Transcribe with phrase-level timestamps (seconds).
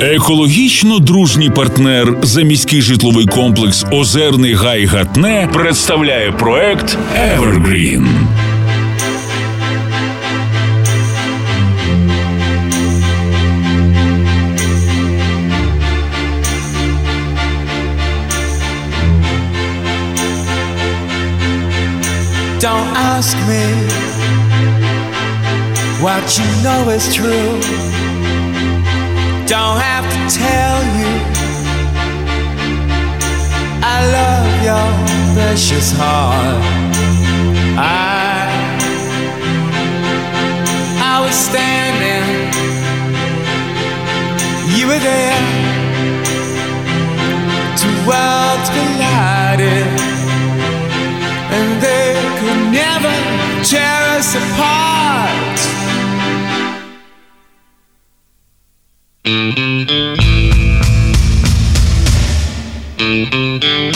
[0.00, 8.06] Екологічно дружній партнер заміський житловий комплекс Озерний Гай Гатне представляє проект Evergreen.
[22.60, 23.64] Don't ask me
[26.02, 28.07] what you know is true.
[29.48, 31.12] Don't have to tell you
[33.82, 34.88] I love your
[35.34, 36.62] precious heart.
[37.78, 38.44] I
[41.00, 42.28] I was standing,
[44.76, 45.40] you were there.
[47.80, 49.88] Two worlds collided
[51.56, 53.14] and they could never
[53.64, 55.57] tear us apart.
[59.28, 59.90] Thank
[63.64, 63.87] you.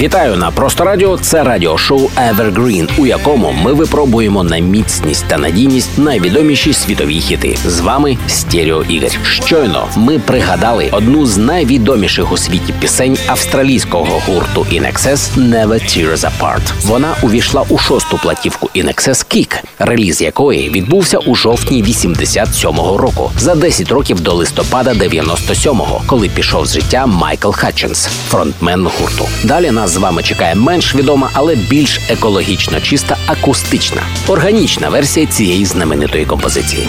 [0.00, 1.18] Вітаю на просто радіо.
[1.18, 7.56] Це радіошоу Evergreen, у якому ми випробуємо на міцність та надійність найвідоміші світові хіти.
[7.66, 9.10] З вами Стерео Ігор.
[9.22, 16.30] Щойно ми пригадали одну з найвідоміших у світі пісень австралійського гурту In Excess «Never Tears
[16.30, 16.72] Apart».
[16.82, 23.30] Вона увійшла у шосту платівку In Excess Kick, реліз якої відбувся у жовтні 87-го року,
[23.38, 29.28] за 10 років до листопада 97-го, коли пішов з життя Майкл Хатчинс, фронтмен гурту.
[29.44, 35.64] Далі нас з вами чекає менш відома, але більш екологічно чиста акустична, органічна версія цієї
[35.64, 36.88] знаменитої композиції.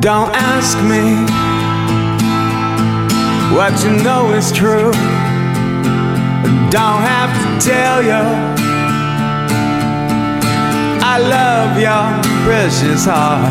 [0.00, 1.02] Don't ask me
[3.56, 4.92] what you know is true.
[6.70, 8.65] Don't have to tell you.
[11.16, 13.50] I love your precious heart.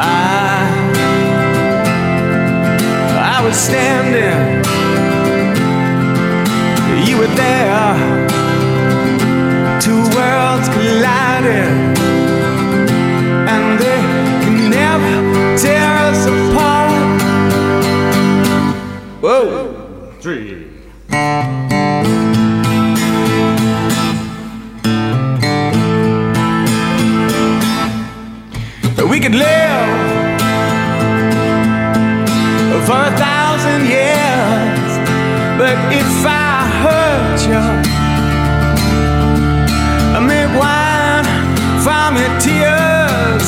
[0.00, 0.64] I,
[3.36, 4.64] I was standing,
[7.06, 8.28] you were there.
[9.78, 11.93] Two worlds collided
[29.24, 29.88] could live
[32.84, 34.90] for a thousand years,
[35.56, 37.64] but if I hurt you,
[40.12, 41.24] I make wine
[41.80, 43.44] from your tears.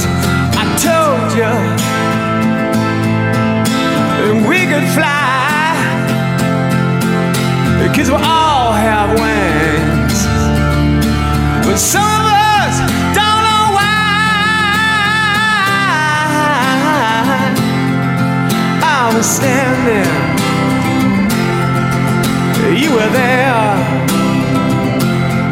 [0.57, 1.53] I told you
[4.23, 5.77] that we could fly
[7.87, 10.25] because we all have wings.
[11.67, 12.16] But some
[19.17, 20.13] was standing,
[22.77, 23.73] you were there.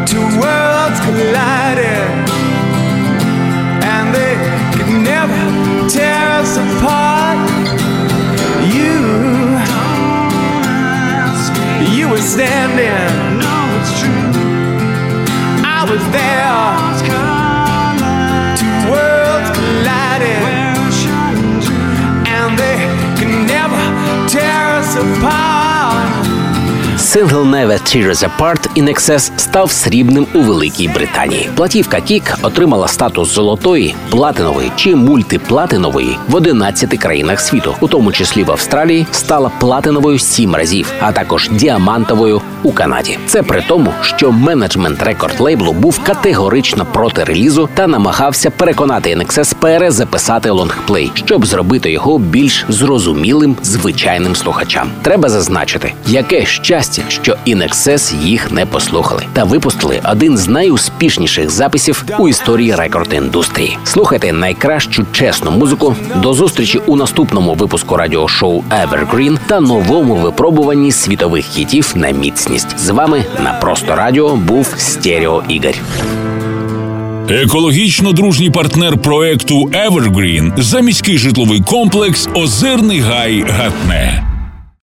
[0.04, 2.10] Two worlds collided,
[3.92, 4.34] and they
[4.75, 7.38] could never tear us apart.
[8.76, 8.97] You,
[11.96, 13.38] you were standing.
[13.38, 14.25] No, it's true.
[15.64, 16.83] I was there.
[24.96, 25.53] of power.
[27.14, 31.50] Сингл Never Tear Us Apart INXS став срібним у Великій Британії.
[31.55, 38.44] Платівка Kick отримала статус золотої, платинової чи мультиплатинової в 11 країнах світу, у тому числі
[38.44, 43.19] в Австралії, стала платиновою сім разів, а також діамантовою у Канаді.
[43.26, 49.55] Це при тому, що менеджмент рекорд лейблу був категорично проти релізу та намагався переконати INXS
[49.55, 54.90] перезаписати лонгплей, щоб зробити його більш зрозумілим звичайним слухачам.
[55.02, 62.04] Треба зазначити, яке щастя, що Inexcess їх не послухали та випустили один з найуспішніших записів
[62.18, 63.76] у історії рекорд-індустрії.
[63.84, 65.96] Слухайте найкращу чесну музику.
[66.16, 72.78] До зустрічі у наступному випуску радіошоу Evergreen та новому випробуванні світових хітів на міцність.
[72.78, 75.74] З вами на просто радіо був Стерео Ігор.
[77.28, 84.33] Екологічно дружній партнер проекту Evergreen– заміський житловий комплекс Озерний Гай Гатне.